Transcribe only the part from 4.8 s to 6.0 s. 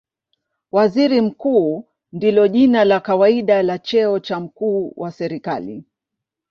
wa serikali.